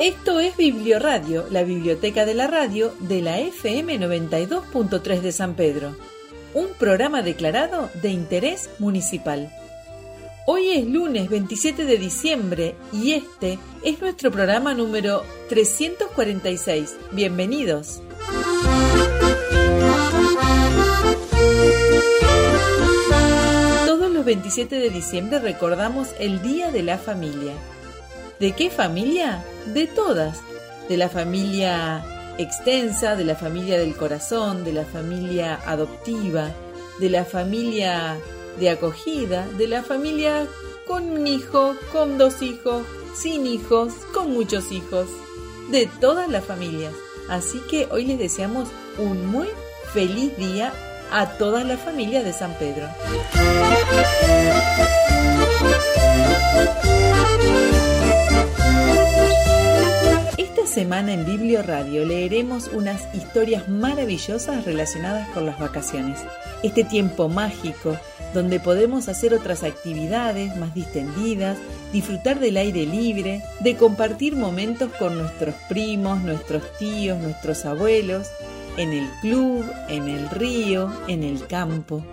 [0.00, 5.94] Esto es Biblioradio, la biblioteca de la radio de la FM 92.3 de San Pedro,
[6.54, 9.52] un programa declarado de interés municipal.
[10.46, 16.96] Hoy es lunes 27 de diciembre y este es nuestro programa número 346.
[17.12, 18.00] Bienvenidos.
[23.84, 27.52] Todos los 27 de diciembre recordamos el Día de la Familia.
[28.40, 29.44] ¿De qué familia?
[29.66, 30.40] De todas.
[30.88, 32.02] De la familia
[32.38, 36.48] extensa, de la familia del corazón, de la familia adoptiva,
[36.98, 38.16] de la familia
[38.58, 40.46] de acogida, de la familia
[40.86, 42.82] con un hijo, con dos hijos,
[43.14, 45.06] sin hijos, con muchos hijos,
[45.70, 46.94] de todas las familias.
[47.28, 49.48] Así que hoy les deseamos un muy
[49.92, 50.72] feliz día
[51.12, 52.88] a todas las familias de San Pedro
[60.98, 66.18] en Biblio Radio leeremos unas historias maravillosas relacionadas con las vacaciones.
[66.64, 67.96] Este tiempo mágico
[68.34, 71.58] donde podemos hacer otras actividades más distendidas,
[71.92, 78.26] disfrutar del aire libre, de compartir momentos con nuestros primos, nuestros tíos, nuestros abuelos,
[78.76, 82.04] en el club, en el río, en el campo.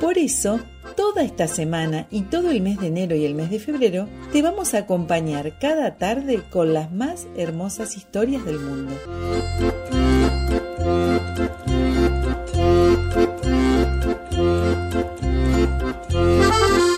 [0.00, 0.58] Por eso,
[0.94, 4.42] toda esta semana y todo el mes de enero y el mes de febrero te
[4.42, 8.92] vamos a acompañar cada tarde con las más hermosas historias del mundo.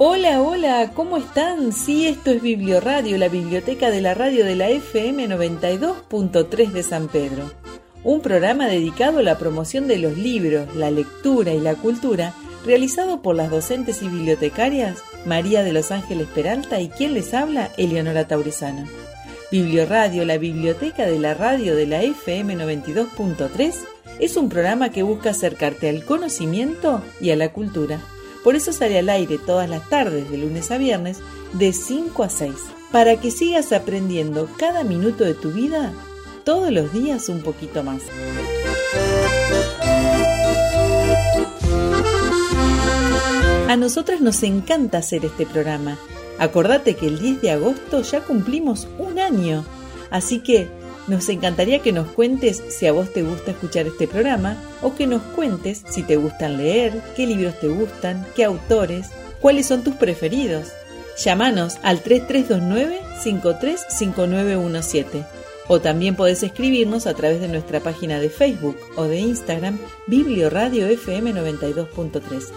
[0.00, 1.72] Hola, hola, ¿cómo están?
[1.72, 7.08] Sí, esto es Biblioradio, la biblioteca de la radio de la FM 92.3 de San
[7.08, 7.50] Pedro.
[8.02, 13.22] Un programa dedicado a la promoción de los libros, la lectura y la cultura realizado
[13.22, 18.26] por las docentes y bibliotecarias María de los Ángeles Peralta y quien les habla, Eleonora
[18.26, 18.86] Taurizano.
[19.50, 23.74] Biblioradio, la biblioteca de la radio de la FM 92.3,
[24.18, 28.00] es un programa que busca acercarte al conocimiento y a la cultura.
[28.42, 31.18] Por eso sale al aire todas las tardes, de lunes a viernes,
[31.52, 32.52] de 5 a 6,
[32.92, 35.92] para que sigas aprendiendo cada minuto de tu vida,
[36.44, 38.02] todos los días un poquito más.
[43.66, 45.96] A nosotras nos encanta hacer este programa.
[46.38, 49.64] Acordate que el 10 de agosto ya cumplimos un año,
[50.10, 50.68] así que
[51.08, 55.06] nos encantaría que nos cuentes si a vos te gusta escuchar este programa o que
[55.06, 59.08] nos cuentes si te gustan leer, qué libros te gustan, qué autores,
[59.40, 60.68] cuáles son tus preferidos.
[61.16, 68.76] Llámanos al 3329 535917 o también podés escribirnos a través de nuestra página de Facebook
[68.96, 72.48] o de Instagram Biblioradio FM 92.3.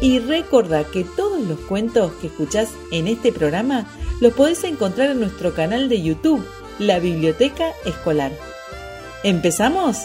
[0.00, 3.86] Y recordá que todos los cuentos que escuchás en este programa
[4.20, 6.46] los podés encontrar en nuestro canal de YouTube,
[6.78, 8.32] La Biblioteca Escolar.
[9.24, 9.98] ¿Empezamos?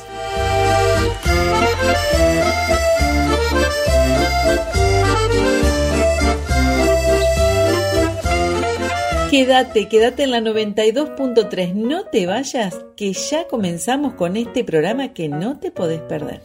[9.30, 15.28] Quédate, quédate en la 92.3, no te vayas, que ya comenzamos con este programa que
[15.28, 16.42] no te podés perder.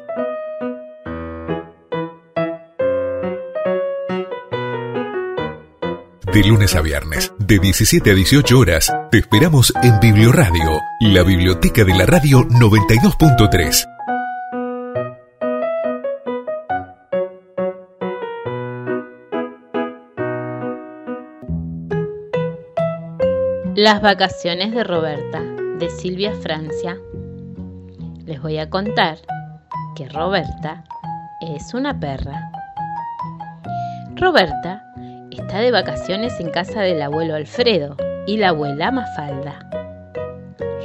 [6.32, 11.84] De lunes a viernes, de 17 a 18 horas, te esperamos en Biblioradio, la biblioteca
[11.84, 13.91] de la radio 92.3.
[23.82, 26.98] Las vacaciones de Roberta, de Silvia Francia.
[28.24, 29.18] Les voy a contar
[29.96, 30.84] que Roberta
[31.40, 32.52] es una perra.
[34.14, 34.84] Roberta
[35.32, 39.68] está de vacaciones en casa del abuelo Alfredo y la abuela Mafalda.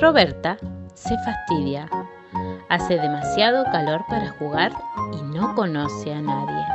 [0.01, 0.57] Roberta
[0.95, 1.87] se fastidia,
[2.67, 4.71] hace demasiado calor para jugar
[5.13, 6.65] y no conoce a nadie.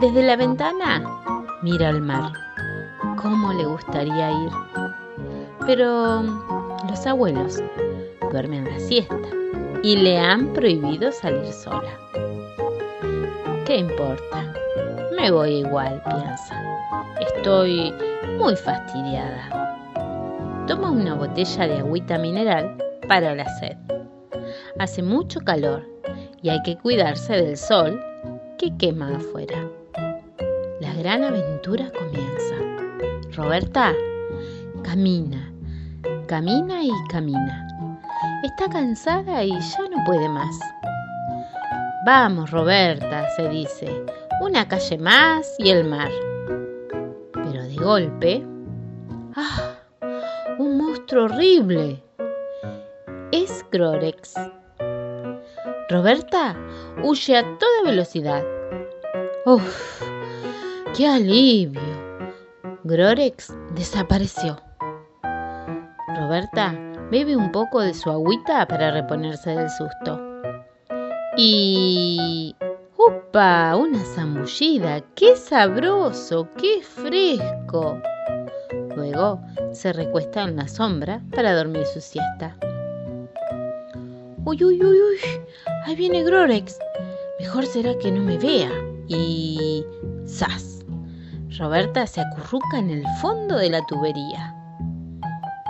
[0.00, 1.00] Desde la ventana
[1.62, 2.32] mira al mar.
[3.22, 4.77] ¿Cómo le gustaría ir?
[5.68, 6.22] Pero
[6.88, 7.62] los abuelos
[8.32, 9.28] duermen la siesta
[9.82, 11.92] y le han prohibido salir sola.
[13.66, 14.50] ¿Qué importa?
[15.14, 16.62] Me voy igual, piensa.
[17.20, 17.92] Estoy
[18.38, 20.64] muy fastidiada.
[20.66, 23.76] Toma una botella de agüita mineral para la sed.
[24.78, 25.84] Hace mucho calor
[26.40, 28.00] y hay que cuidarse del sol
[28.56, 29.68] que quema afuera.
[30.80, 32.54] La gran aventura comienza.
[33.36, 33.92] Roberta
[34.82, 35.47] camina,
[36.28, 37.66] camina y camina.
[38.44, 40.60] Está cansada y ya no puede más.
[42.04, 44.04] Vamos, Roberta, se dice,
[44.42, 46.10] una calle más y el mar.
[47.32, 48.46] Pero de golpe...
[49.34, 49.74] ¡Ah!
[50.58, 52.02] Un monstruo horrible.
[53.32, 54.34] Es Grorex.
[55.88, 56.54] Roberta
[57.02, 58.44] huye a toda velocidad.
[59.46, 60.02] ¡Uf!
[60.94, 61.80] ¡Qué alivio!
[62.84, 64.67] Grorex desapareció.
[66.28, 66.74] Roberta
[67.10, 70.20] bebe un poco de su agüita para reponerse del susto.
[71.38, 72.54] Y...
[72.98, 73.74] ¡Upa!
[73.74, 75.00] Una zambullida.
[75.14, 76.46] ¡Qué sabroso!
[76.58, 77.98] ¡Qué fresco!
[78.94, 79.40] Luego
[79.72, 82.54] se recuesta en la sombra para dormir su siesta.
[84.44, 85.18] ¡Uy, uy, uy, uy!
[85.86, 86.78] Ahí viene Grorex.
[87.40, 88.70] Mejor será que no me vea.
[89.06, 89.82] Y...
[90.26, 90.84] ¡Sas!
[91.58, 94.57] Roberta se acurruca en el fondo de la tubería.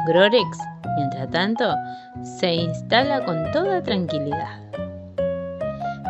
[0.08, 0.58] Grorex,
[0.96, 1.75] mientras tanto,
[2.22, 4.58] se instala con toda tranquilidad.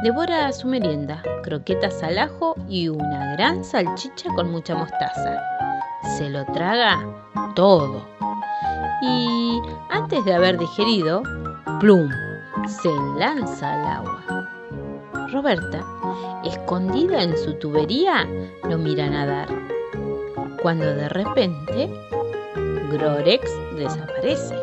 [0.04, 5.42] Devora su merienda, croquetas al ajo y una gran salchicha con mucha mostaza.
[6.16, 7.00] Se lo traga
[7.56, 8.06] todo.
[9.02, 9.60] Y
[9.90, 11.22] antes de haber digerido,
[11.80, 12.08] plum,
[12.68, 14.48] se lanza al agua.
[15.32, 15.84] Roberta,
[16.44, 18.24] escondida en su tubería,
[18.68, 19.48] lo mira nadar.
[20.62, 21.90] Cuando de repente,
[22.90, 24.56] Grorex desaparece.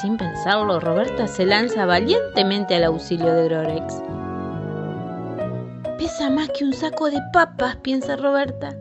[0.00, 4.02] Sin pensarlo, Roberta se lanza valientemente al auxilio de Grorex.
[5.98, 8.76] Pesa más que un saco de papas, piensa Roberta,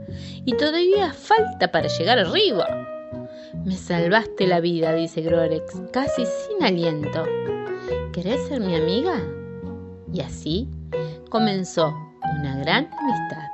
[0.46, 2.66] y todavía falta para llegar arriba.
[3.66, 7.26] Me salvaste la vida, dice Grorex, casi sin aliento.
[8.14, 9.22] ¿Querés ser mi amiga?
[10.12, 10.70] Y así
[11.30, 11.94] comenzó
[12.40, 13.50] una gran amistad.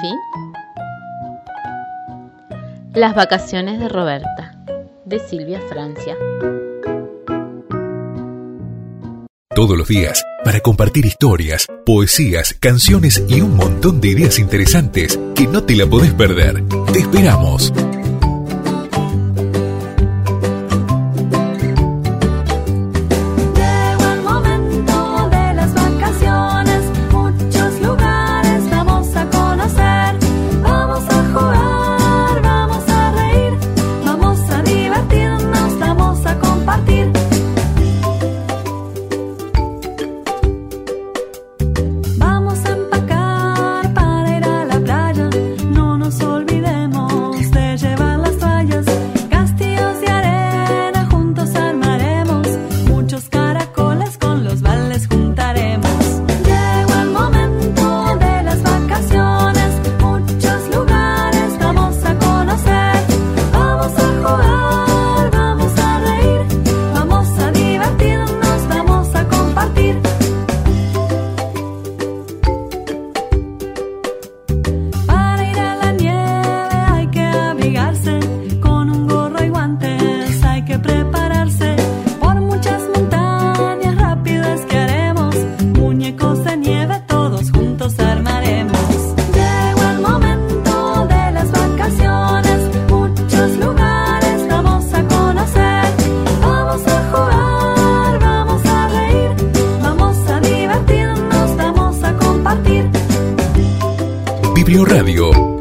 [0.00, 0.47] Fin.
[2.98, 4.56] Las vacaciones de Roberta,
[5.04, 6.16] de Silvia Francia.
[9.54, 15.46] Todos los días, para compartir historias, poesías, canciones y un montón de ideas interesantes que
[15.46, 16.64] no te la podés perder.
[16.92, 17.72] Te esperamos.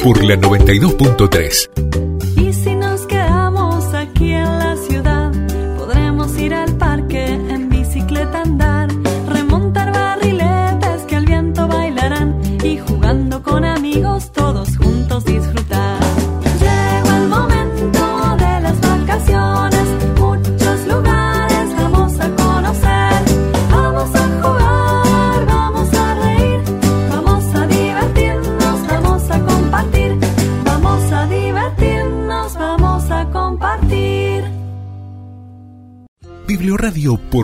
[0.08, 2.07] Radio por la 92.3.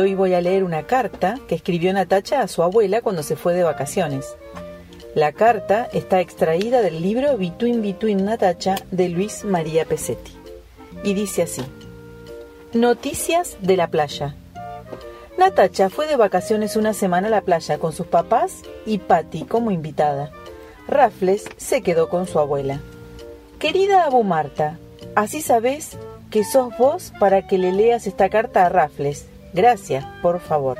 [0.00, 3.54] hoy voy a leer una carta que escribió Natacha a su abuela cuando se fue
[3.54, 4.36] de vacaciones.
[5.14, 10.32] La carta está extraída del libro Between Between Natacha de Luis María Pesetti
[11.02, 11.62] y dice así:
[12.72, 14.34] Noticias de la playa.
[15.38, 19.70] Natacha fue de vacaciones una semana a la playa con sus papás y Patty como
[19.70, 20.30] invitada.
[20.88, 22.80] Raffles se quedó con su abuela.
[23.58, 24.78] Querida Abu Marta,
[25.14, 25.96] así sabes
[26.30, 29.26] que sos vos para que le leas esta carta a Raffles.
[29.52, 30.78] Gracias, por favor.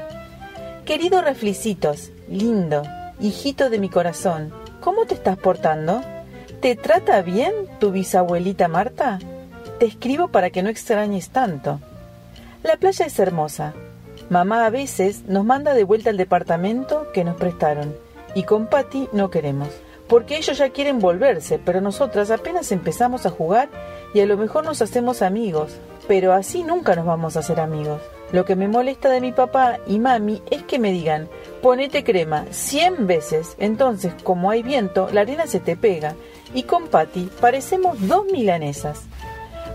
[0.85, 2.83] Querido Raflicitos, lindo,
[3.21, 6.01] hijito de mi corazón, ¿cómo te estás portando?
[6.61, 9.19] ¿Te trata bien tu bisabuelita Marta?
[9.79, 11.81] Te escribo para que no extrañes tanto.
[12.63, 13.75] La playa es hermosa.
[14.29, 17.95] Mamá a veces nos manda de vuelta al departamento que nos prestaron
[18.35, 19.69] y con Patty no queremos,
[20.07, 23.69] porque ellos ya quieren volverse, pero nosotras apenas empezamos a jugar
[24.13, 28.01] y a lo mejor nos hacemos amigos, pero así nunca nos vamos a hacer amigos.
[28.33, 31.29] Lo que me molesta de mi papá y mami es que me digan,
[31.63, 36.15] ponete crema cien veces, entonces como hay viento, la arena se te pega,
[36.55, 39.07] y con Patty parecemos dos milanesas.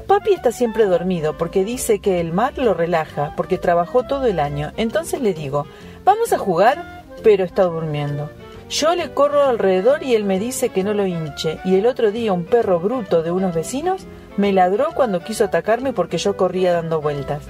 [0.08, 4.40] Papi está siempre dormido porque dice que el mar lo relaja porque trabajó todo el
[4.40, 4.74] año.
[4.76, 5.66] Entonces le digo,
[6.04, 8.30] vamos a jugar, pero está durmiendo.
[8.70, 11.60] Yo le corro alrededor y él me dice que no lo hinche.
[11.64, 14.06] Y el otro día un perro bruto de unos vecinos
[14.36, 17.44] me ladró cuando quiso atacarme porque yo corría dando vueltas.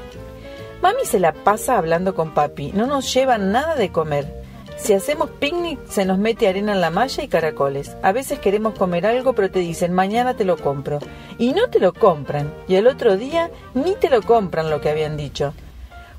[0.84, 4.44] Mami se la pasa hablando con papi, no nos lleva nada de comer.
[4.76, 7.96] Si hacemos picnic se nos mete arena en la malla y caracoles.
[8.04, 11.00] A veces queremos comer algo pero te dicen mañana te lo compro.
[11.38, 12.54] Y no te lo compran.
[12.68, 15.54] Y el otro día ni te lo compran lo que habían dicho.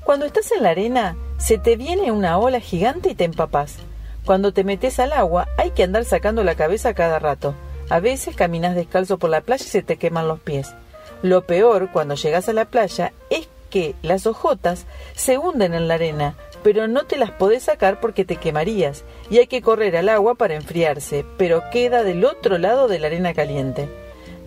[0.03, 3.77] Cuando estás en la arena se te viene una ola gigante y te empapas.
[4.25, 7.53] Cuando te metes al agua hay que andar sacando la cabeza cada rato.
[7.91, 10.73] A veces caminas descalzo por la playa y se te queman los pies.
[11.21, 13.47] Lo peor cuando llegas a la playa es
[14.01, 18.37] las ojotas se hunden en la arena, pero no te las podés sacar porque te
[18.37, 22.99] quemarías y hay que correr al agua para enfriarse, pero queda del otro lado de
[22.99, 23.89] la arena caliente.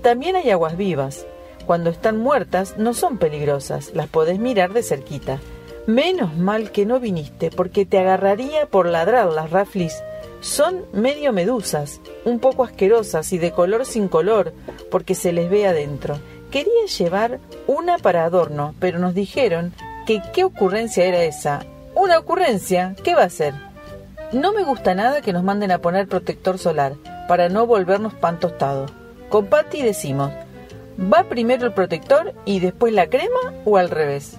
[0.03, 1.27] También hay aguas vivas.
[1.67, 5.39] Cuando están muertas no son peligrosas, las podés mirar de cerquita.
[5.87, 10.03] Menos mal que no viniste, porque te agarraría por ladrar las raflis.
[10.41, 14.53] Son medio medusas, un poco asquerosas y de color sin color,
[14.91, 16.19] porque se les ve adentro.
[16.51, 19.75] Quería llevar una para adorno, pero nos dijeron
[20.07, 21.65] que qué ocurrencia era esa,
[21.95, 23.55] una ocurrencia, ¿qué va a ser?
[24.33, 26.95] No me gusta nada que nos manden a poner protector solar,
[27.29, 28.87] para no volvernos pan tostado.
[29.29, 30.33] Con Patty decimos,
[30.99, 34.37] ¿va primero el protector y después la crema o al revés?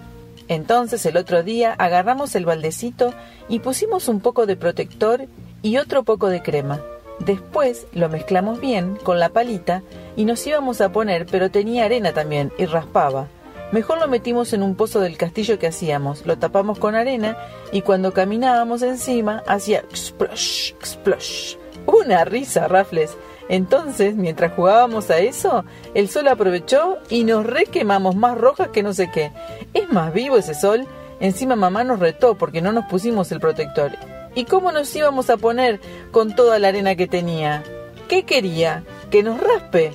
[0.48, 3.14] Entonces el otro día agarramos el baldecito
[3.48, 5.28] y pusimos un poco de protector
[5.62, 6.82] y otro poco de crema.
[7.20, 9.84] Después lo mezclamos bien con la palita
[10.20, 13.30] y nos íbamos a poner, pero tenía arena también y raspaba.
[13.72, 17.38] Mejor lo metimos en un pozo del castillo que hacíamos, lo tapamos con arena
[17.72, 21.56] y cuando caminábamos encima hacía explosh, explosh.
[21.86, 23.16] Una risa, Raffles.
[23.48, 28.94] Entonces, mientras jugábamos a eso, el sol aprovechó y nos requemamos más rojas que no
[28.94, 29.32] sé qué.
[29.74, 30.86] Es más vivo ese sol.
[31.22, 33.94] Encima mamá nos retó porque no nos pusimos el protector.
[34.36, 35.80] ¿Y cómo nos íbamos a poner
[36.12, 37.64] con toda la arena que tenía?
[38.10, 38.84] ¿Qué quería?
[39.10, 39.94] ¿Que nos raspe?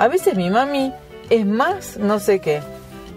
[0.00, 0.94] A veces mi mami
[1.28, 2.62] es más no sé qué.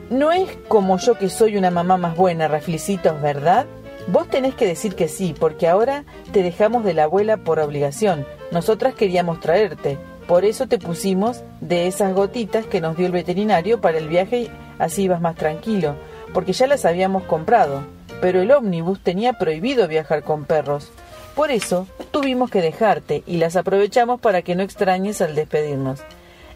[0.09, 3.67] No es como yo que soy una mamá más buena, Raflicitos, ¿verdad?
[4.07, 8.27] Vos tenés que decir que sí, porque ahora te dejamos de la abuela por obligación.
[8.51, 9.97] Nosotras queríamos traerte.
[10.27, 14.49] Por eso te pusimos de esas gotitas que nos dio el veterinario para el viaje,
[14.77, 15.95] así ibas más tranquilo,
[16.33, 17.85] porque ya las habíamos comprado.
[18.19, 20.91] Pero el ómnibus tenía prohibido viajar con perros.
[21.33, 26.01] Por eso tuvimos que dejarte y las aprovechamos para que no extrañes al despedirnos.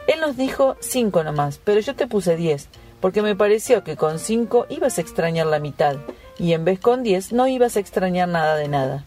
[0.07, 4.19] Él nos dijo cinco nomás, pero yo te puse diez porque me pareció que con
[4.19, 5.97] cinco ibas a extrañar la mitad,
[6.39, 9.05] y en vez con diez no ibas a extrañar nada de nada.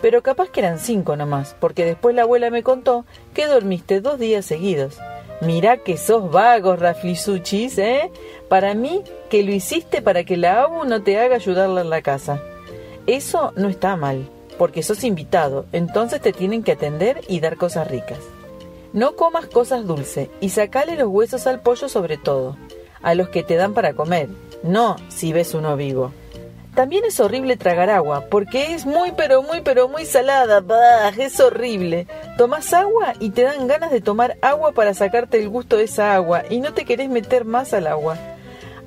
[0.00, 4.18] Pero capaz que eran cinco nomás, porque después la abuela me contó que dormiste dos
[4.18, 4.98] días seguidos.
[5.40, 8.10] Mirá que sos vagos, Raflisuchis, ¿eh?
[8.48, 12.02] Para mí, que lo hiciste para que la abu no te haga ayudarla en la
[12.02, 12.42] casa.
[13.06, 17.88] Eso no está mal, porque sos invitado, entonces te tienen que atender y dar cosas
[17.88, 18.18] ricas.
[18.92, 22.56] No comas cosas dulces y sacale los huesos al pollo sobre todo
[23.02, 24.28] a los que te dan para comer,
[24.62, 26.12] no si ves uno vivo.
[26.74, 31.40] También es horrible tragar agua, porque es muy pero muy pero muy salada, bah, es
[31.40, 32.06] horrible.
[32.36, 36.14] Tomas agua y te dan ganas de tomar agua para sacarte el gusto de esa
[36.14, 38.16] agua y no te querés meter más al agua.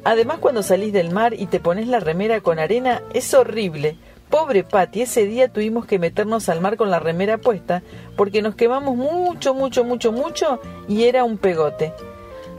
[0.04, 3.98] Además cuando salís del mar y te pones la remera con arena, es horrible.
[4.32, 7.84] Pobre Patti, ese día tuvimos que meternos al mar con la remera puesta
[8.16, 11.94] porque nos quemamos mucho, mucho, mucho, mucho y era un pegote.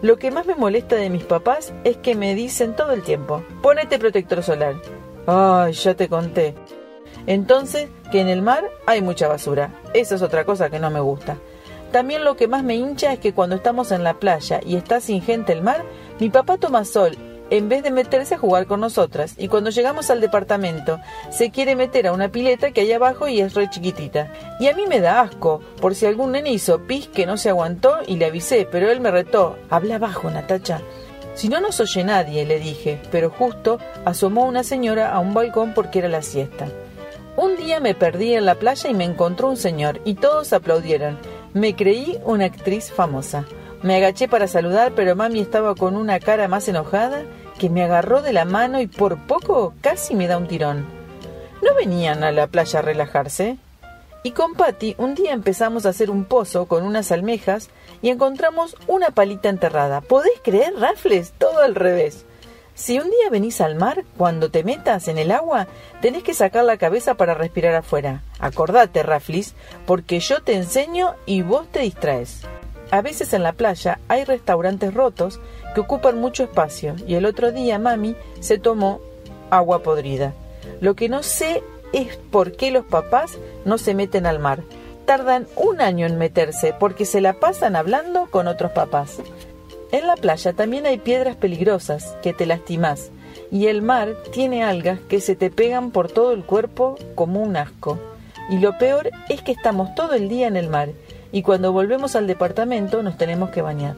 [0.03, 3.43] Lo que más me molesta de mis papás es que me dicen todo el tiempo,
[3.63, 4.75] ponete protector solar.
[5.27, 6.55] Ay, ya te conté.
[7.27, 9.81] Entonces, que en el mar hay mucha basura.
[9.95, 11.39] Esa es otra cosa que no me gusta.
[11.91, 15.01] También lo que más me hincha es que cuando estamos en la playa y está
[15.01, 15.85] sin gente el mar,
[16.21, 17.17] mi papá toma sol
[17.53, 19.35] en vez de meterse a jugar con nosotras.
[19.37, 20.99] Y cuando llegamos al departamento,
[21.31, 24.33] se quiere meter a una pileta que hay abajo y es re chiquitita.
[24.59, 27.51] Y a mí me da asco, por si algún nene hizo pis que no se
[27.51, 29.59] aguantó y le avisé, pero él me retó.
[29.69, 30.81] Habla bajo, Natacha.
[31.35, 35.75] Si no nos oye nadie, le dije, pero justo asomó una señora a un balcón
[35.75, 36.69] porque era la siesta.
[37.37, 41.19] Un día me perdí en la playa y me encontró un señor y todos aplaudieron.
[41.53, 43.45] Me creí una actriz famosa.
[43.83, 47.25] Me agaché para saludar, pero mami estaba con una cara más enojada
[47.63, 50.85] que me agarró de la mano y por poco casi me da un tirón.
[51.63, 53.57] ¿No venían a la playa a relajarse?
[54.25, 57.71] Y con Patty un día empezamos a hacer un pozo con unas almejas
[58.03, 60.01] y encontramos una palita enterrada.
[60.01, 61.35] ¿Podés creer, Rafles?
[61.39, 62.25] Todo al revés.
[62.75, 65.69] Si un día venís al mar, cuando te metas en el agua,
[66.01, 68.25] tenés que sacar la cabeza para respirar afuera.
[68.41, 69.55] Acordate, Raflis,
[69.87, 72.43] porque yo te enseño y vos te distraes.
[72.93, 75.41] A veces en la playa hay restaurantes rotos
[75.75, 79.01] que ocupan mucho espacio y el otro día mami se tomó
[79.49, 80.35] agua podrida.
[80.83, 81.63] Lo que no sé
[81.95, 84.63] es por qué los papás no se meten al mar.
[85.07, 89.21] Tardan un año en meterse porque se la pasan hablando con otros papás.
[89.91, 93.11] En la playa también hay piedras peligrosas que te lastimas
[93.51, 97.57] y el mar tiene algas que se te pegan por todo el cuerpo como un
[97.57, 97.99] asco.
[98.51, 100.91] Y lo peor es que estamos todo el día en el mar
[101.33, 103.97] y cuando volvemos al departamento nos tenemos que bañar.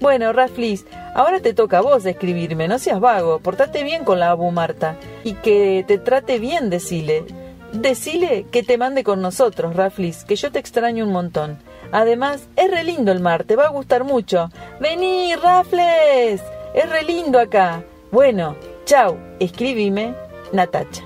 [0.00, 4.30] Bueno, Raflis, ahora te toca a vos escribirme, no seas vago, portate bien con la
[4.30, 7.24] Abu Marta y que te trate bien, decile.
[7.72, 11.58] Decile que te mande con nosotros, Raflis, que yo te extraño un montón.
[11.92, 14.50] Además, es re lindo el mar, te va a gustar mucho.
[14.80, 16.42] Vení, Rafles,
[16.74, 17.84] es re lindo acá.
[18.10, 20.14] Bueno, chau, escribime,
[20.52, 21.04] Natacha.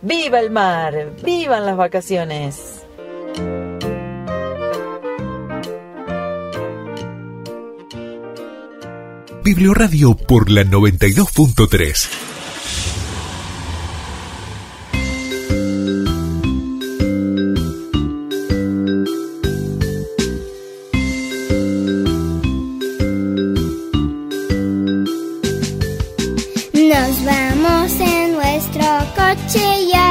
[0.00, 1.10] ¡Viva el mar!
[1.22, 2.86] ¡Vivan las vacaciones!
[9.48, 12.06] Biblioradio por la 92.3.
[26.74, 28.84] Nos vamos en nuestro
[29.16, 30.07] coche ya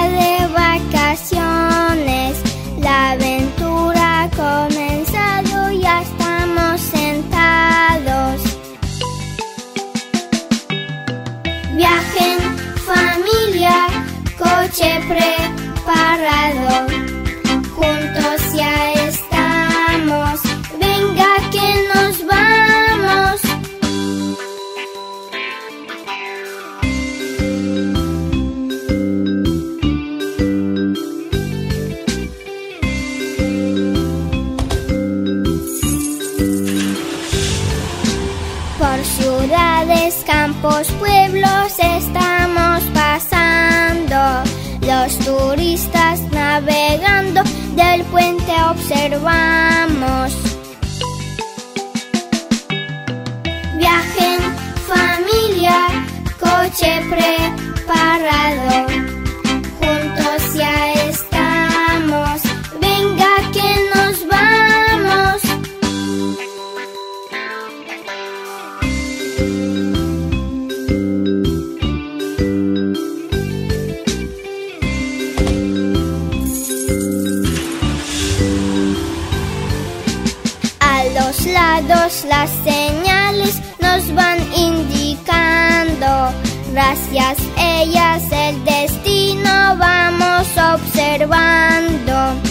[81.85, 86.33] las señales nos van indicando.
[86.71, 92.41] Gracias ellas el destino vamos observando.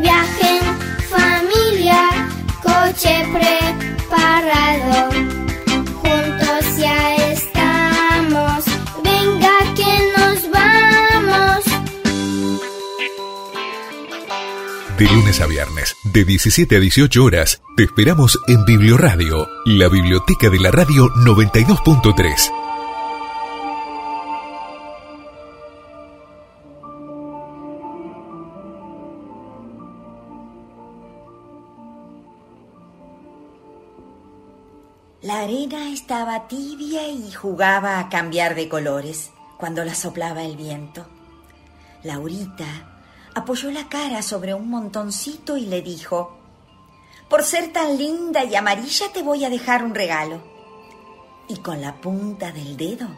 [0.00, 0.62] Viajen
[1.10, 2.28] familia,
[2.62, 5.29] coche preparado.
[15.30, 20.58] Lunes a viernes, de 17 a 18 horas, te esperamos en Biblioradio, la biblioteca de
[20.58, 22.50] la radio 92.3.
[35.22, 41.06] La arena estaba tibia y jugaba a cambiar de colores cuando la soplaba el viento.
[42.02, 42.89] Laurita
[43.34, 46.36] apoyó la cara sobre un montoncito y le dijo,
[47.28, 50.42] Por ser tan linda y amarilla te voy a dejar un regalo.
[51.48, 53.08] y con la punta del dedo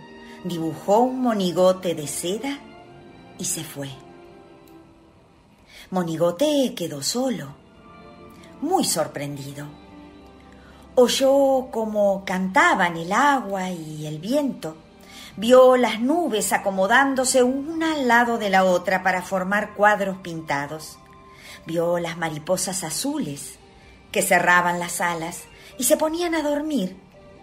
[0.44, 2.58] dibujó un monigote de seda
[3.38, 3.90] y se fue.
[5.90, 7.54] Monigote quedó solo,
[8.62, 9.66] muy sorprendido.
[10.94, 14.76] Oyó cómo cantaban el agua y el viento.
[15.36, 20.98] Vio las nubes acomodándose una al lado de la otra para formar cuadros pintados.
[21.64, 23.58] Vio las mariposas azules
[24.10, 25.44] que cerraban las alas
[25.78, 26.96] y se ponían a dormir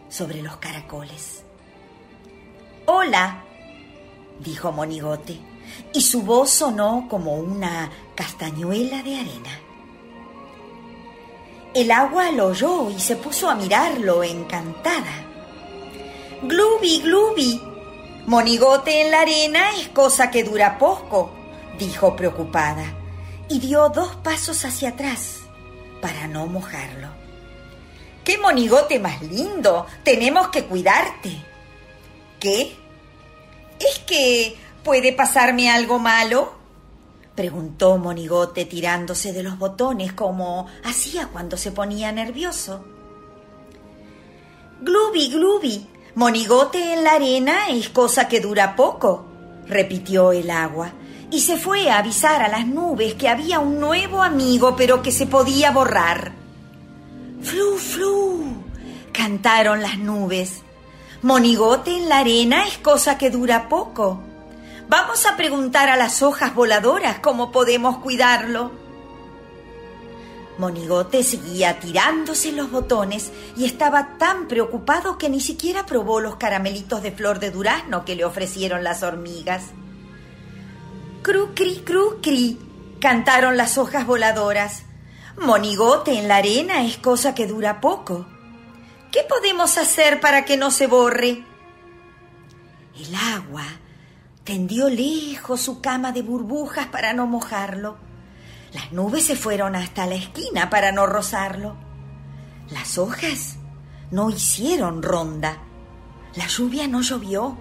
[0.07, 1.43] sobre los caracoles.
[2.85, 3.43] Hola,
[4.39, 5.39] dijo Monigote,
[5.93, 9.59] y su voz sonó como una castañuela de arena.
[11.73, 15.25] El agua lo oyó y se puso a mirarlo encantada.
[16.41, 17.68] Glubi, glubi,
[18.29, 21.31] monigote en la arena es cosa que dura poco,
[21.79, 22.85] dijo preocupada,
[23.49, 25.39] y dio dos pasos hacia atrás
[25.99, 27.07] para no mojarlo.
[28.23, 29.87] ¡Qué monigote más lindo!
[30.03, 31.43] Tenemos que cuidarte.
[32.39, 32.77] ¿Qué?
[33.79, 36.53] ¿Es que puede pasarme algo malo?
[37.33, 42.85] preguntó Monigote tirándose de los botones como hacía cuando se ponía nervioso.
[44.81, 45.87] Glubi, glubi,
[46.19, 49.25] monigote en la arena es cosa que dura poco,
[49.67, 50.91] repitió el agua,
[51.31, 55.13] y se fue a avisar a las nubes que había un nuevo amigo pero que
[55.13, 56.33] se podía borrar.
[57.41, 58.43] Flu, flu,
[59.13, 60.61] cantaron las nubes.
[61.21, 64.21] Monigote en la arena es cosa que dura poco.
[64.89, 68.71] Vamos a preguntar a las hojas voladoras cómo podemos cuidarlo.
[70.59, 77.01] Monigote seguía tirándose los botones y estaba tan preocupado que ni siquiera probó los caramelitos
[77.01, 79.63] de flor de durazno que le ofrecieron las hormigas.
[81.23, 82.59] Cru, cri, cru, cri,
[82.99, 84.83] cantaron las hojas voladoras.
[85.37, 88.27] Monigote en la arena es cosa que dura poco.
[89.13, 91.45] ¿Qué podemos hacer para que no se borre?
[92.97, 93.63] El agua
[94.43, 98.08] tendió lejos su cama de burbujas para no mojarlo.
[98.73, 101.75] Las nubes se fueron hasta la esquina para no rozarlo.
[102.69, 103.55] Las hojas
[104.11, 105.57] no hicieron ronda.
[106.35, 107.57] La lluvia no llovió.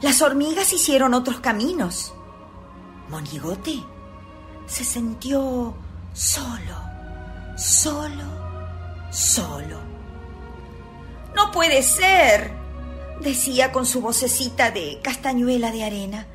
[0.00, 2.14] Las hormigas hicieron otros caminos.
[3.08, 3.82] Monigote
[4.66, 5.74] se sintió
[6.12, 6.94] solo
[7.56, 8.24] solo,
[9.10, 9.78] solo.
[11.34, 12.52] No puede ser,
[13.20, 16.26] decía con su vocecita de castañuela de arena.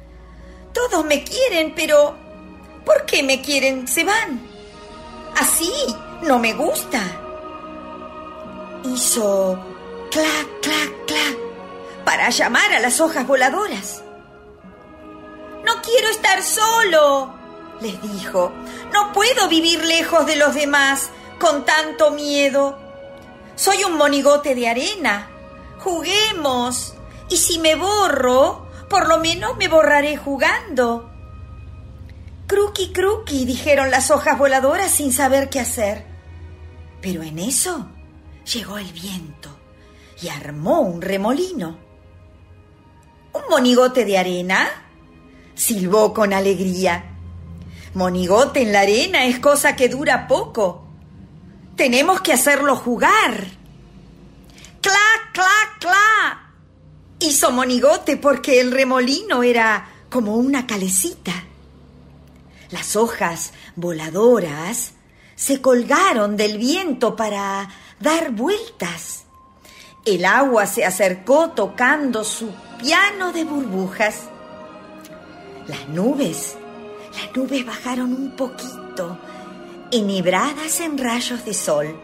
[0.73, 2.15] Todos me quieren, pero
[2.85, 3.87] ¿por qué me quieren?
[3.87, 4.41] Se van.
[5.37, 5.71] Así
[6.23, 7.01] no me gusta.
[8.83, 9.59] Hizo
[10.11, 11.49] clac, clac, clac
[12.05, 14.03] para llamar a las hojas voladoras.
[15.63, 17.33] No quiero estar solo,
[17.81, 18.51] les dijo.
[18.91, 22.79] No puedo vivir lejos de los demás con tanto miedo.
[23.55, 25.29] Soy un monigote de arena.
[25.79, 26.95] Juguemos.
[27.29, 31.11] Y si me borro, por lo menos me borraré jugando.
[32.49, 36.03] Cruqui, cruqui, dijeron las hojas voladoras sin saber qué hacer.
[36.99, 37.91] Pero en eso
[38.51, 39.55] llegó el viento
[40.19, 41.77] y armó un remolino.
[43.33, 44.67] ¿Un monigote de arena?
[45.53, 47.03] silbó con alegría.
[47.93, 50.87] Monigote en la arena es cosa que dura poco.
[51.75, 53.45] Tenemos que hacerlo jugar.
[54.81, 56.51] ¡Cla, cla, cla!
[57.19, 61.45] Hizo monigote porque el remolino era como una calecita.
[62.71, 64.91] Las hojas voladoras
[65.35, 69.25] se colgaron del viento para dar vueltas.
[70.05, 74.29] El agua se acercó tocando su piano de burbujas.
[75.67, 76.55] Las nubes
[77.19, 79.17] las nubes bajaron un poquito,
[79.91, 81.99] enhebradas en rayos de sol.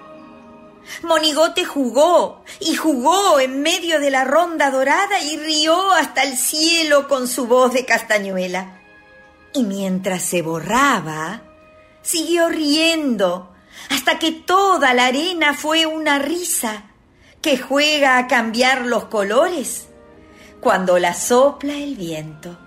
[1.04, 7.08] Monigote jugó y jugó en medio de la ronda dorada y rió hasta el cielo
[7.08, 8.75] con su voz de castañuela.
[9.56, 11.42] Y mientras se borraba,
[12.02, 13.54] siguió riendo
[13.90, 16.92] hasta que toda la arena fue una risa
[17.42, 19.88] que juega a cambiar los colores
[20.60, 22.65] cuando la sopla el viento.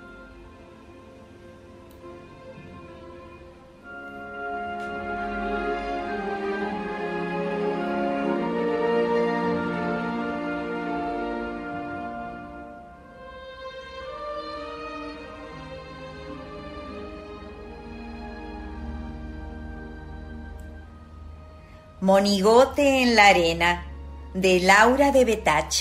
[22.09, 23.85] Monigote en la arena,
[24.33, 25.75] de Laura de Betach.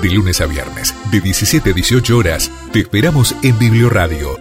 [0.00, 4.36] De lunes a viernes, de 17 a 18 horas, te esperamos en Biblioradio.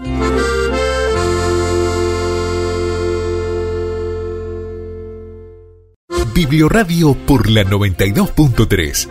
[6.36, 9.10] Biblioradio por la 92.3.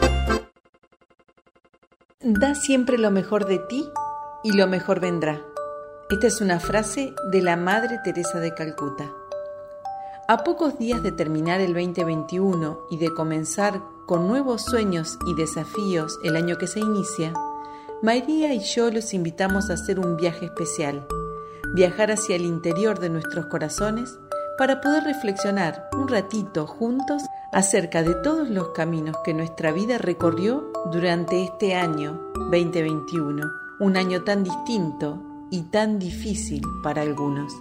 [2.21, 3.85] Da siempre lo mejor de ti
[4.45, 5.43] y lo mejor vendrá.
[6.09, 9.11] Esta es una frase de la Madre Teresa de Calcuta.
[10.29, 16.17] A pocos días de terminar el 2021 y de comenzar con nuevos sueños y desafíos
[16.23, 17.35] el año que se inicia,
[18.03, 21.09] María y yo los invitamos a hacer un viaje especial,
[21.75, 24.17] viajar hacia el interior de nuestros corazones
[24.59, 27.21] para poder reflexionar un ratito juntos
[27.53, 34.23] acerca de todos los caminos que nuestra vida recorrió durante este año 2021, un año
[34.23, 37.53] tan distinto y tan difícil para algunos.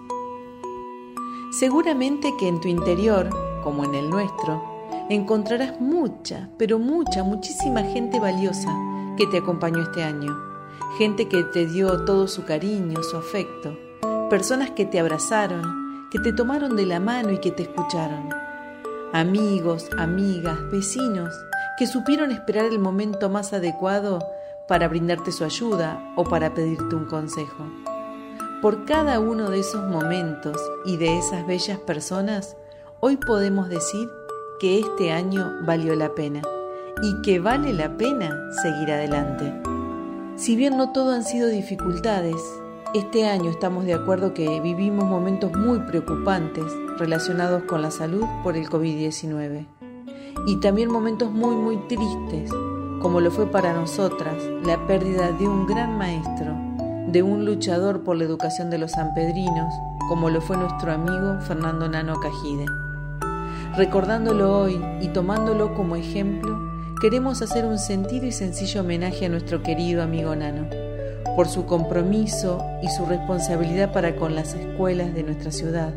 [1.51, 3.29] Seguramente que en tu interior,
[3.63, 4.61] como en el nuestro,
[5.09, 8.75] encontrarás mucha, pero mucha, muchísima gente valiosa
[9.17, 10.35] que te acompañó este año,
[10.97, 13.77] gente que te dio todo su cariño, su afecto,
[14.29, 18.29] personas que te abrazaron, que te tomaron de la mano y que te escucharon.
[19.13, 21.33] Amigos, amigas, vecinos,
[21.77, 24.19] que supieron esperar el momento más adecuado
[24.67, 27.65] para brindarte su ayuda o para pedirte un consejo.
[28.61, 32.57] Por cada uno de esos momentos y de esas bellas personas,
[32.99, 34.09] hoy podemos decir
[34.59, 36.41] que este año valió la pena
[37.03, 39.53] y que vale la pena seguir adelante.
[40.35, 42.41] Si bien no todo han sido dificultades,
[42.93, 46.65] este año estamos de acuerdo que vivimos momentos muy preocupantes
[46.97, 49.65] relacionados con la salud por el COVID-19
[50.47, 52.51] y también momentos muy muy tristes,
[53.05, 54.33] como lo fue para nosotras
[54.65, 56.55] la pérdida de un gran maestro,
[57.11, 59.71] de un luchador por la educación de los sanpedrinos,
[60.09, 62.65] como lo fue nuestro amigo Fernando Nano Cajide.
[63.77, 66.59] Recordándolo hoy y tomándolo como ejemplo,
[66.99, 70.67] queremos hacer un sentido y sencillo homenaje a nuestro querido amigo Nano
[71.35, 75.93] por su compromiso y su responsabilidad para con las escuelas de nuestra ciudad,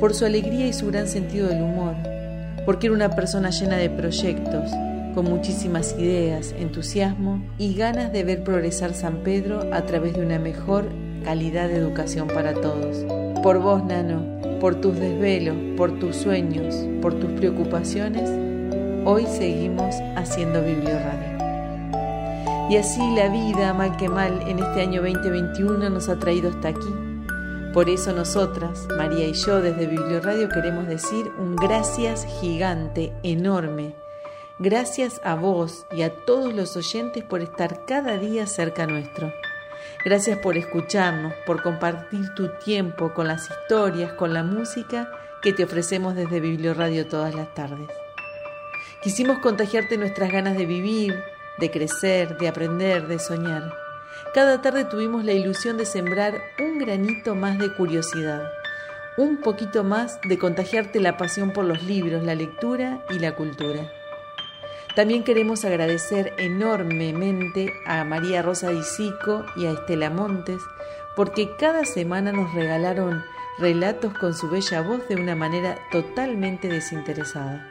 [0.00, 1.94] por su alegría y su gran sentido del humor,
[2.66, 4.72] porque era una persona llena de proyectos,
[5.14, 10.38] con muchísimas ideas, entusiasmo y ganas de ver progresar San Pedro a través de una
[10.38, 10.86] mejor
[11.24, 13.04] calidad de educación para todos.
[13.42, 18.28] Por vos, Nano, por tus desvelos, por tus sueños, por tus preocupaciones,
[19.04, 21.34] hoy seguimos haciendo Biblioradio.
[22.70, 26.68] Y así la vida, mal que mal, en este año 2021 nos ha traído hasta
[26.68, 26.94] aquí.
[27.72, 34.03] Por eso nosotras, María y yo, desde Biblioradio queremos decir un gracias gigante, enorme.
[34.60, 39.32] Gracias a vos y a todos los oyentes por estar cada día cerca nuestro.
[40.04, 45.10] Gracias por escucharnos, por compartir tu tiempo con las historias, con la música
[45.42, 47.88] que te ofrecemos desde Biblioradio todas las tardes.
[49.02, 51.20] Quisimos contagiarte nuestras ganas de vivir,
[51.58, 53.72] de crecer, de aprender, de soñar.
[54.34, 58.52] Cada tarde tuvimos la ilusión de sembrar un granito más de curiosidad,
[59.16, 63.90] un poquito más de contagiarte la pasión por los libros, la lectura y la cultura.
[64.94, 70.62] También queremos agradecer enormemente a María Rosa Disico y a Estela Montes
[71.16, 73.24] porque cada semana nos regalaron
[73.58, 77.70] relatos con su bella voz de una manera totalmente desinteresada.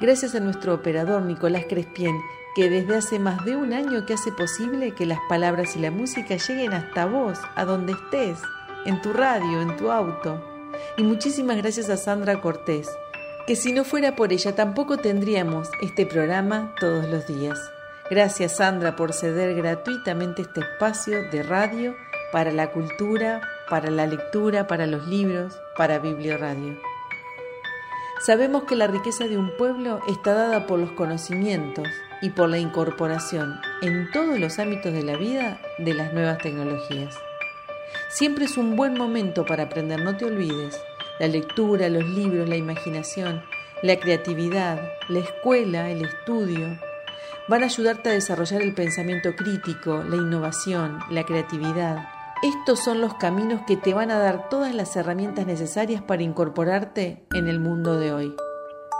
[0.00, 2.16] Gracias a nuestro operador Nicolás Crespien
[2.54, 5.90] que desde hace más de un año que hace posible que las palabras y la
[5.90, 8.38] música lleguen hasta vos, a donde estés,
[8.84, 10.42] en tu radio, en tu auto.
[10.96, 12.88] Y muchísimas gracias a Sandra Cortés,
[13.46, 17.58] que si no fuera por ella tampoco tendríamos este programa todos los días.
[18.10, 21.94] Gracias Sandra por ceder gratuitamente este espacio de radio
[22.32, 26.78] para la cultura, para la lectura, para los libros, para Biblioradio.
[28.20, 31.86] Sabemos que la riqueza de un pueblo está dada por los conocimientos,
[32.24, 37.14] y por la incorporación en todos los ámbitos de la vida de las nuevas tecnologías.
[38.08, 40.80] Siempre es un buen momento para aprender, no te olvides.
[41.20, 43.42] La lectura, los libros, la imaginación,
[43.82, 46.78] la creatividad, la escuela, el estudio,
[47.48, 52.08] van a ayudarte a desarrollar el pensamiento crítico, la innovación, la creatividad.
[52.42, 57.24] Estos son los caminos que te van a dar todas las herramientas necesarias para incorporarte
[57.32, 58.36] en el mundo de hoy.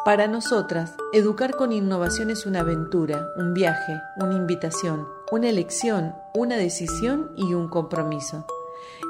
[0.05, 6.57] Para nosotras, educar con innovación es una aventura, un viaje, una invitación, una elección, una
[6.57, 8.46] decisión y un compromiso.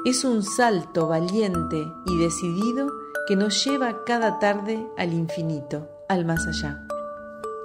[0.05, 2.91] Es un salto valiente y decidido
[3.27, 6.85] que nos lleva cada tarde al infinito, al más allá.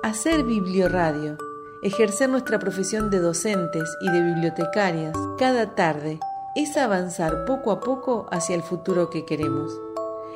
[0.03, 1.37] Hacer biblioradio,
[1.83, 6.19] ejercer nuestra profesión de docentes y de bibliotecarias cada tarde
[6.57, 9.73] es avanzar poco a poco hacia el futuro que queremos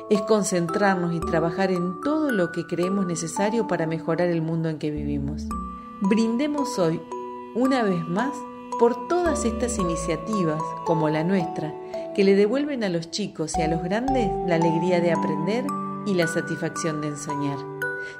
[0.09, 4.77] es concentrarnos y trabajar en todo lo que creemos necesario para mejorar el mundo en
[4.77, 5.47] que vivimos.
[6.01, 7.01] Brindemos hoy,
[7.55, 8.35] una vez más,
[8.79, 11.73] por todas estas iniciativas, como la nuestra,
[12.15, 15.65] que le devuelven a los chicos y a los grandes la alegría de aprender
[16.05, 17.57] y la satisfacción de enseñar.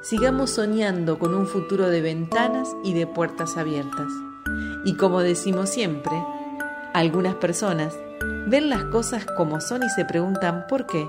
[0.02, 4.08] sigamos soñando con un futuro de ventanas y de puertas abiertas.
[4.84, 6.12] Y como decimos siempre,
[6.92, 7.96] algunas personas
[8.48, 11.08] ven las cosas como son y se preguntan por qué.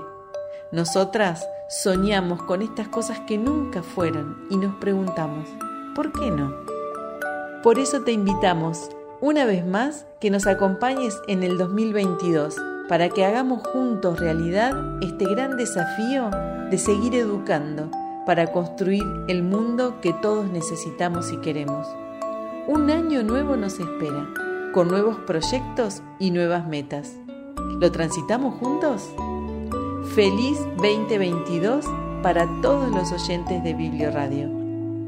[0.70, 5.48] Nosotras soñamos con estas cosas que nunca fueron y nos preguntamos,
[5.94, 6.54] ¿por qué no?
[7.62, 12.56] Por eso te invitamos una vez más que nos acompañes en el 2022
[12.88, 16.30] para que hagamos juntos realidad este gran desafío
[16.70, 17.90] de seguir educando
[18.26, 21.86] para construir el mundo que todos necesitamos y queremos.
[22.66, 24.28] Un año nuevo nos espera,
[24.72, 27.16] con nuevos proyectos y nuevas metas.
[27.80, 29.10] ¿Lo transitamos juntos?
[30.14, 31.84] Feliz 2022
[32.22, 34.57] para todos los oyentes de Biblioradio.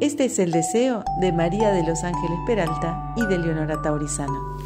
[0.00, 4.56] Este es el deseo de María de los Ángeles Peralta y de Leonora Taurizano.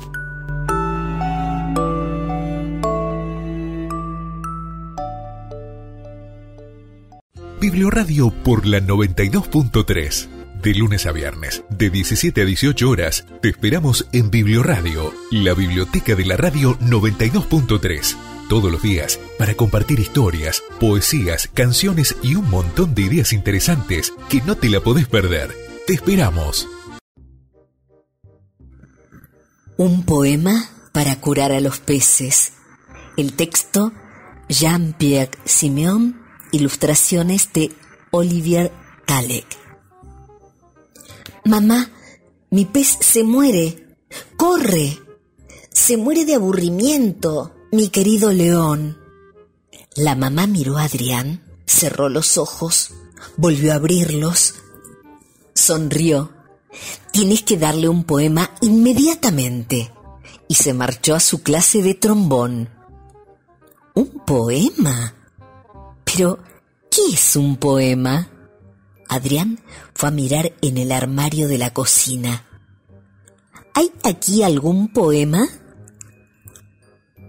[7.61, 10.29] Biblioradio por la 92.3.
[10.63, 16.15] De lunes a viernes, de 17 a 18 horas, te esperamos en Biblioradio, la biblioteca
[16.15, 18.34] de la radio 92.3.
[18.49, 24.41] Todos los días, para compartir historias, poesías, canciones y un montón de ideas interesantes que
[24.43, 25.55] no te la podés perder.
[25.87, 26.69] Te esperamos.
[29.77, 32.53] Un poema para curar a los peces.
[33.17, 33.93] El texto
[34.49, 37.73] Jean-Pierre Simeon Ilustraciones de
[38.13, 38.71] Olivier
[39.07, 39.45] Talek.
[41.45, 41.91] Mamá,
[42.51, 43.97] mi pez se muere.
[44.37, 45.01] Corre.
[45.73, 48.99] Se muere de aburrimiento, mi querido león.
[49.97, 52.93] La mamá miró a Adrián, cerró los ojos,
[53.37, 54.55] volvió a abrirlos,
[55.55, 56.31] sonrió.
[57.13, 59.93] Tienes que darle un poema inmediatamente.
[60.47, 62.69] Y se marchó a su clase de trombón.
[63.95, 65.15] ¿Un poema?
[66.05, 66.39] Pero,
[66.91, 68.29] ¿qué es un poema?
[69.09, 69.61] Adrián
[69.95, 72.45] fue a mirar en el armario de la cocina.
[73.75, 75.49] ¿Hay aquí algún poema?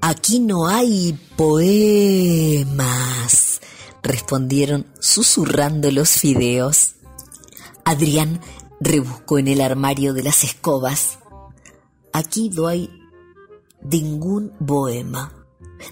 [0.07, 1.61] Aquí no hay poemas,
[4.03, 6.95] respondieron susurrando los fideos.
[7.83, 8.39] Adrián
[8.79, 11.17] rebuscó en el armario de las escobas.
[12.13, 12.89] Aquí no hay
[13.81, 15.45] ningún poema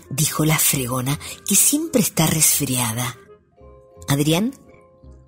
[0.09, 3.17] dijo la fregona, que siempre está resfriada.
[4.07, 4.53] Adrián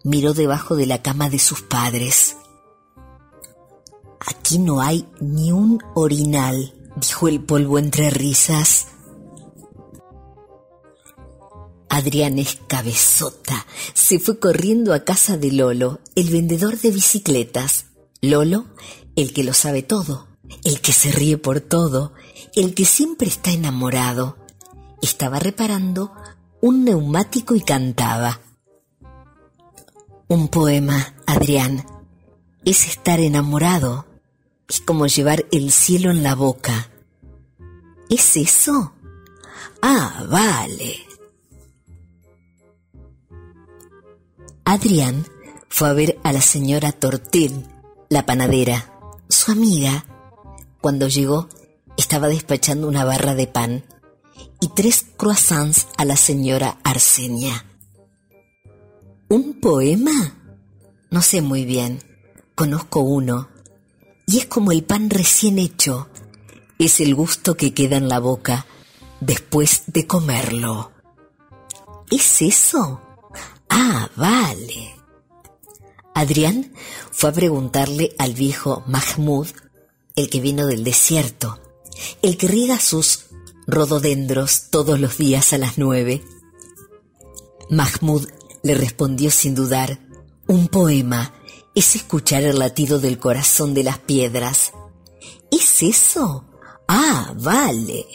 [0.04, 2.38] miró debajo de la cama de sus padres.
[4.20, 8.88] Aquí no hay ni un orinal, dijo el polvo entre risas.
[11.90, 13.66] Adrián es cabezota.
[13.94, 17.86] Se fue corriendo a casa de Lolo, el vendedor de bicicletas.
[18.22, 18.66] Lolo,
[19.16, 20.28] el que lo sabe todo,
[20.64, 22.14] el que se ríe por todo,
[22.56, 24.38] el que siempre está enamorado
[25.02, 26.12] estaba reparando
[26.62, 28.42] un neumático y cantaba.
[30.28, 31.86] Un poema, Adrián,
[32.66, 34.08] es estar enamorado,
[34.68, 36.90] es como llevar el cielo en la boca.
[38.10, 38.94] ¿Es eso?
[39.82, 41.06] Ah, vale.
[44.64, 45.26] Adrián
[45.70, 47.66] fue a ver a la señora Tortel,
[48.10, 48.92] la panadera,
[49.30, 50.06] su amiga.
[50.82, 51.50] Cuando llegó,
[51.98, 53.86] estaba despachando una barra de pan
[54.60, 57.66] y tres croissants a la señora Arsenia.
[59.30, 60.34] ¿Un poema?
[61.12, 62.02] No sé muy bien.
[62.56, 63.50] Conozco uno.
[64.28, 66.10] Y es como el pan recién hecho.
[66.80, 68.66] Es el gusto que queda en la boca
[69.20, 70.92] después de comerlo.
[72.12, 73.02] ¿Es eso?
[73.70, 74.96] Ah, vale.
[76.14, 76.72] Adrián
[77.12, 79.48] fue a preguntarle al viejo Mahmoud,
[80.16, 81.60] el que vino del desierto,
[82.22, 83.26] el que riega sus
[83.68, 86.24] rododendros todos los días a las nueve.
[87.70, 88.28] Mahmoud
[88.64, 90.00] le respondió sin dudar,
[90.48, 91.34] un poema
[91.76, 94.72] es escuchar el latido del corazón de las piedras.
[95.52, 96.46] ¿Es eso?
[96.88, 98.06] Ah, vale.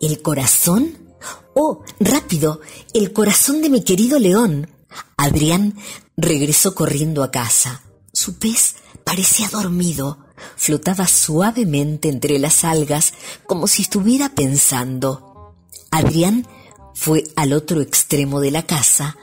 [0.00, 1.16] ¿El corazón?
[1.54, 2.60] Oh, rápido,
[2.92, 4.70] el corazón de mi querido león.
[5.16, 5.76] Adrián
[6.16, 7.82] regresó corriendo a casa.
[8.12, 10.24] Su pez parecía dormido
[10.56, 13.14] flotaba suavemente entre las algas
[13.46, 15.54] como si estuviera pensando.
[15.90, 16.46] Adrián
[16.94, 19.16] fue al otro extremo de la casa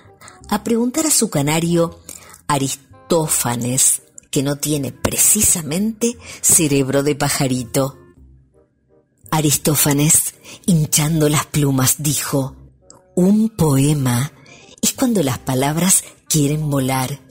[0.49, 1.99] a preguntar a su canario
[2.52, 7.97] Aristófanes, que no tiene precisamente cerebro de pajarito.
[9.32, 10.36] Aristófanes,
[10.66, 12.58] hinchando las plumas, dijo,
[13.16, 14.34] un poema
[14.82, 17.22] es cuando las palabras quieren volar,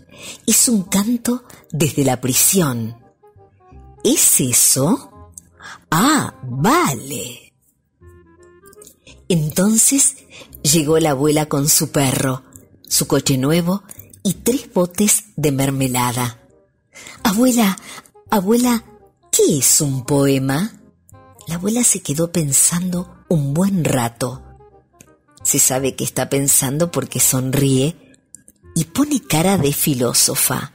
[0.46, 2.96] es un canto desde la prisión.
[4.02, 5.32] ¿Es eso?
[5.90, 7.52] Ah, vale.
[9.28, 10.16] Entonces
[10.62, 12.42] llegó la abuela con su perro,
[12.88, 13.82] su coche nuevo
[14.22, 16.38] y tres botes de mermelada.
[17.22, 17.76] Abuela,
[18.30, 18.84] abuela,
[19.30, 20.72] ¿qué es un poema?
[21.46, 24.42] La abuela se quedó pensando un buen rato.
[25.42, 27.96] Se sabe que está pensando porque sonríe
[28.74, 30.72] y pone cara de filósofa.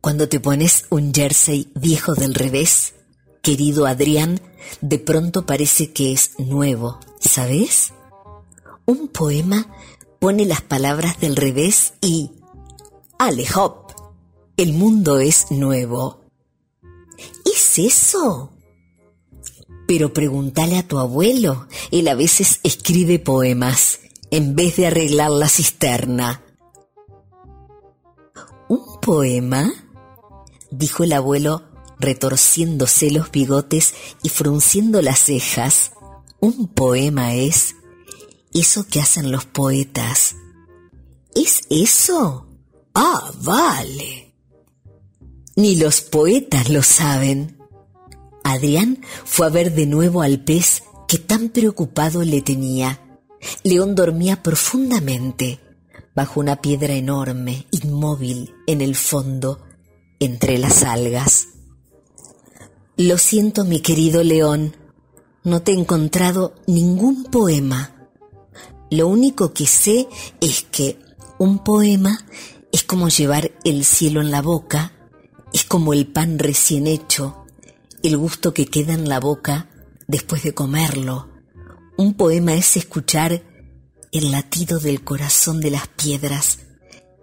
[0.00, 2.94] Cuando te pones un jersey viejo del revés,
[3.42, 4.40] querido Adrián,
[4.80, 7.92] de pronto parece que es nuevo, ¿sabes?
[8.84, 9.66] Un poema
[10.18, 12.30] pone las palabras del revés y...
[13.18, 13.92] ¡Ale hop!
[14.56, 16.20] El mundo es nuevo.
[17.44, 18.52] ¿Es eso?
[19.86, 24.00] Pero pregúntale a tu abuelo, él a veces escribe poemas
[24.30, 26.42] en vez de arreglar la cisterna.
[28.68, 29.72] ¿Un poema?
[30.70, 31.62] dijo el abuelo
[31.98, 35.92] retorciéndose los bigotes y frunciendo las cejas.
[36.40, 37.74] Un poema es
[38.60, 40.34] eso que hacen los poetas.
[41.34, 42.46] ¿Es eso?
[42.94, 44.34] Ah, vale.
[45.56, 47.58] Ni los poetas lo saben.
[48.44, 53.00] Adrián fue a ver de nuevo al pez que tan preocupado le tenía.
[53.62, 55.60] León dormía profundamente,
[56.14, 59.60] bajo una piedra enorme, inmóvil, en el fondo,
[60.20, 61.48] entre las algas.
[62.96, 64.74] Lo siento, mi querido León,
[65.44, 67.97] no te he encontrado ningún poema.
[68.90, 70.08] Lo único que sé
[70.40, 70.98] es que
[71.38, 72.24] un poema
[72.72, 74.92] es como llevar el cielo en la boca,
[75.52, 77.44] es como el pan recién hecho,
[78.02, 79.68] el gusto que queda en la boca
[80.06, 81.28] después de comerlo.
[81.96, 83.42] Un poema es escuchar
[84.12, 86.60] el latido del corazón de las piedras.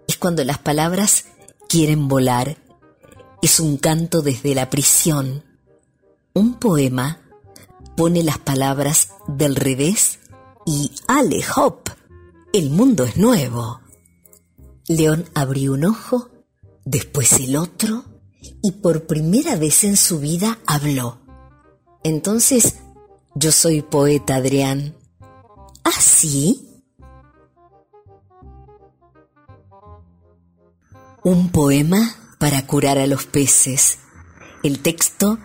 [0.06, 1.24] Es cuando las palabras
[1.68, 2.58] quieren volar.
[3.42, 5.44] Es un canto desde la prisión.
[6.32, 7.22] Un poema
[7.96, 10.20] pone las palabras del revés
[10.66, 11.82] y ale hop,
[12.52, 13.80] el mundo es nuevo.
[14.88, 16.28] León abrió un ojo,
[16.84, 18.04] después el otro,
[18.62, 21.18] y por primera vez en su vida habló.
[22.02, 22.74] Entonces,
[23.34, 24.96] yo soy poeta, Adrián.
[25.84, 26.68] ¿Ah, sí?
[31.22, 33.98] Un poema para curar a los peces.
[34.62, 35.38] El texto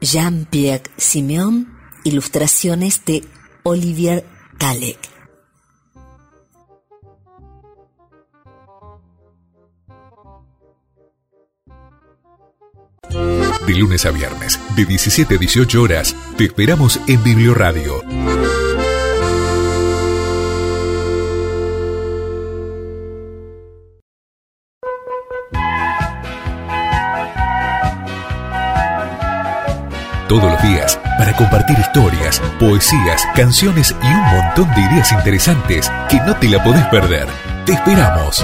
[0.00, 3.24] Jean-Pierre Simeon, ilustraciones de
[3.64, 4.26] Olivier
[13.66, 18.04] De lunes a viernes, de 17 a 18 horas, te esperamos en Biblioradio.
[30.32, 36.16] Todos los días, para compartir historias, poesías, canciones y un montón de ideas interesantes que
[36.20, 37.26] no te la podés perder.
[37.66, 38.42] Te esperamos.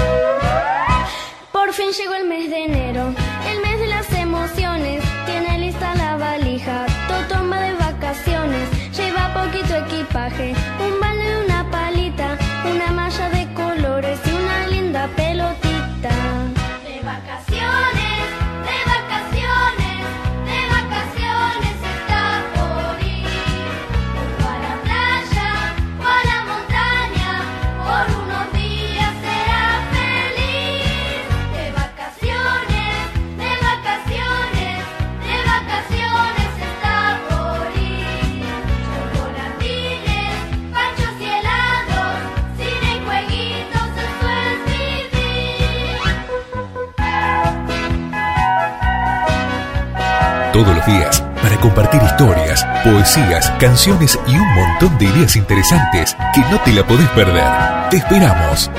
[51.79, 57.07] Compartir historias, poesías, canciones y un montón de ideas interesantes que no te la podés
[57.09, 57.89] perder.
[57.89, 58.69] Te esperamos.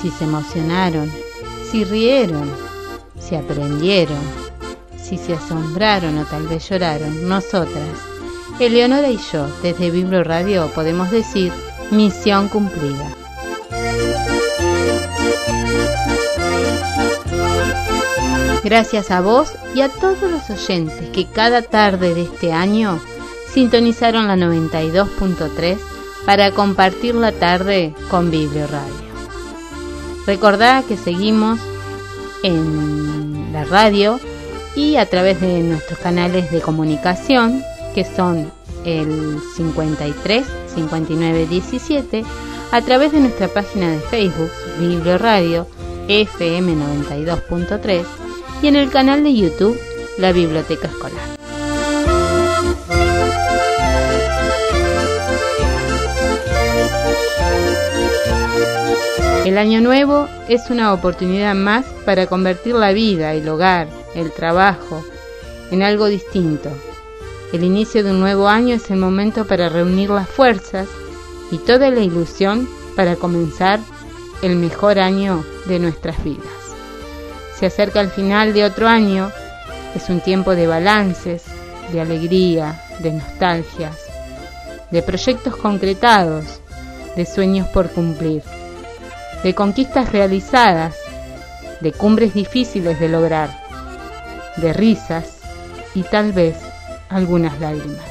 [0.03, 1.09] Si se emocionaron,
[1.71, 2.51] si rieron,
[3.21, 4.19] si aprendieron,
[5.01, 7.87] si se asombraron o tal vez lloraron, nosotras,
[8.59, 11.53] Eleonora y yo, desde Biblo Radio, podemos decir
[11.93, 13.15] misión cumplida.
[18.67, 22.99] Gracias a vos y a todos los oyentes que cada tarde de este año
[23.55, 25.79] sintonizaron la 92.3
[26.27, 29.07] para compartir la tarde con Biblio Radio.
[30.27, 31.61] Recordá que seguimos
[32.43, 34.19] en la radio
[34.75, 37.63] y a través de nuestros canales de comunicación
[37.95, 38.51] que son
[38.85, 40.45] el 53
[40.75, 42.25] 59 17
[42.73, 44.51] a través de nuestra página de Facebook
[44.81, 45.69] Biblio Radio
[46.09, 48.26] FM 92.3
[48.63, 49.79] y en el canal de YouTube
[50.19, 51.37] La Biblioteca Escolar.
[59.45, 65.05] El año nuevo es una oportunidad más para convertir la vida, el hogar, el trabajo
[65.71, 66.71] en algo distinto.
[67.53, 70.89] El inicio de un nuevo año es el momento para reunir las fuerzas
[71.53, 73.79] y toda la ilusión para comenzar
[74.43, 76.66] el mejor año de nuestras vidas.
[77.59, 79.31] Se acerca el final de otro año,
[79.95, 81.45] es un tiempo de balances,
[81.93, 83.97] de alegría, de nostalgias,
[84.91, 86.61] de proyectos concretados,
[87.17, 88.43] de sueños por cumplir
[89.43, 90.97] de conquistas realizadas,
[91.81, 93.51] de cumbres difíciles de lograr,
[94.57, 95.39] de risas
[95.95, 96.57] y tal vez
[97.09, 98.11] algunas lágrimas.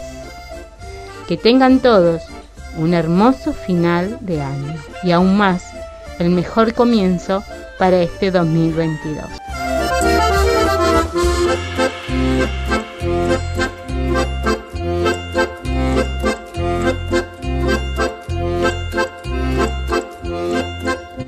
[1.28, 2.22] Que tengan todos
[2.78, 5.66] un hermoso final de año y aún más
[6.20, 7.44] el mejor comienzo
[7.78, 9.26] para este 2022.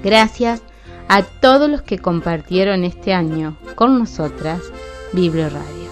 [0.04, 0.62] Gracias
[1.10, 4.62] a todos los que compartieron este año con nosotras
[5.12, 5.90] Biblio Radio.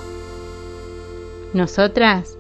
[1.54, 2.38] Nosotras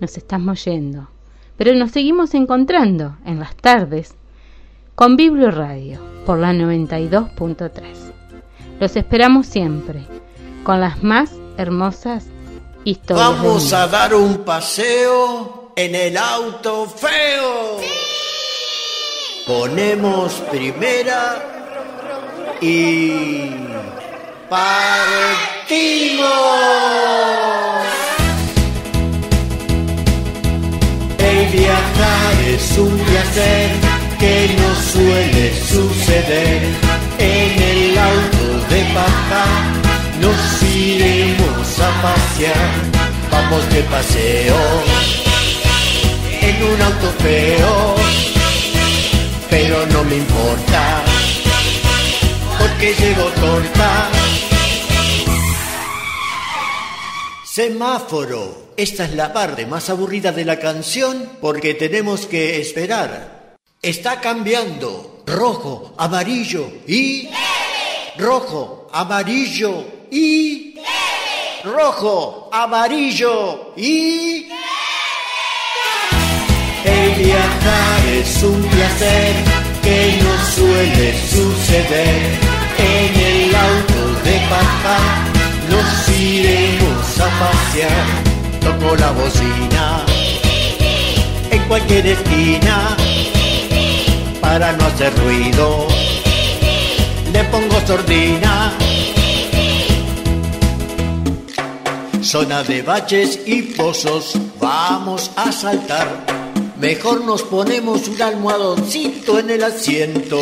[0.00, 1.08] nos estamos yendo,
[1.56, 4.16] pero nos seguimos encontrando en las tardes
[4.96, 7.82] con Biblio Radio por la 92.3.
[8.80, 10.04] Los esperamos siempre
[10.64, 12.26] con las más hermosas
[12.84, 13.28] historias.
[13.28, 17.80] Vamos a dar un paseo en el auto feo.
[19.46, 21.36] Ponemos primera
[22.60, 23.50] y
[24.48, 26.24] partimos.
[31.18, 33.93] El viajar es un placer
[34.24, 36.62] que no suele suceder.
[37.18, 39.44] En el auto de paja
[40.22, 42.70] nos iremos a pasear.
[43.30, 44.60] Vamos de paseo
[46.48, 47.94] en un auto feo
[49.50, 51.04] pero no me importa,
[52.58, 54.10] porque llevo torta.
[57.44, 63.43] Semáforo, esta es la parte más aburrida de la canción porque tenemos que esperar.
[63.84, 67.28] Está cambiando, rojo, amarillo y...
[68.16, 70.76] Rojo, amarillo y...
[71.62, 74.48] Rojo, amarillo y...
[76.82, 79.34] El viajar es un placer
[79.82, 82.38] que no suele suceder.
[82.78, 84.98] En el auto de paja
[85.68, 88.06] nos iremos a pasear.
[88.62, 90.06] Toco la bocina
[91.50, 92.96] en cualquier esquina
[94.54, 95.88] para no hacer ruido.
[97.32, 98.72] Le pongo sordina.
[102.22, 106.08] Zona de baches y pozos, vamos a saltar
[106.80, 110.40] Mejor nos ponemos un almohadoncito en el asiento.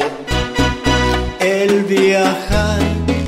[1.40, 2.80] El viajar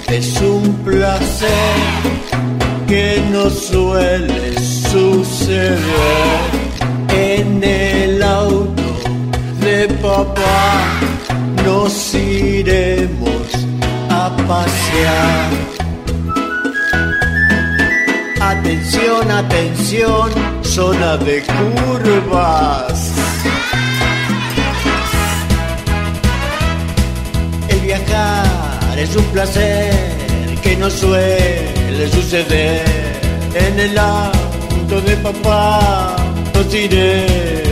[0.08, 1.80] es un placer
[2.86, 5.78] que no suele suceder
[7.08, 8.03] en el
[9.88, 11.00] papá.
[11.64, 13.48] Nos iremos
[14.10, 15.50] a pasear.
[18.40, 20.30] Atención, atención
[20.62, 23.12] zona de curvas.
[27.68, 29.94] El viajar es un placer
[30.62, 32.84] que no suele suceder.
[33.54, 36.16] En el auto de papá
[36.54, 37.63] nos iremos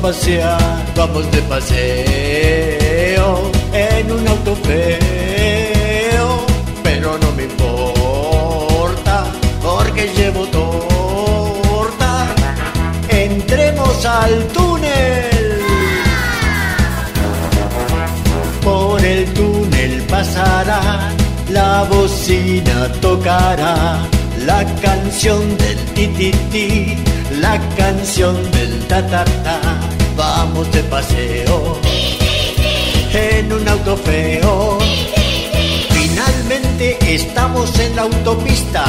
[0.00, 0.58] pasear.
[0.96, 1.68] Vamos de paseo
[3.72, 6.46] en un auto feo.
[6.82, 9.24] pero no me importa,
[9.62, 12.26] porque llevo torta.
[13.08, 15.62] Entremos al túnel.
[18.62, 21.12] Por el túnel pasará,
[21.50, 23.98] la bocina tocará
[24.46, 26.96] la canción del ti ti
[27.40, 29.67] la canción del ta ta ta.
[30.18, 31.78] Vamos de paseo
[33.12, 34.76] en un auto feo.
[35.90, 38.84] Finalmente estamos en la autopista.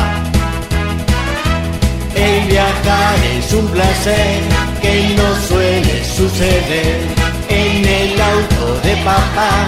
[2.16, 4.42] El viajar es un placer
[4.82, 7.02] que no suele suceder.
[7.48, 9.68] En el auto de papá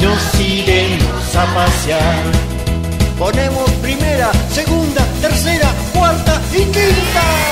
[0.00, 2.22] nos iremos a pasear.
[3.18, 7.51] Ponemos primera, segunda, tercera, cuarta y quinta.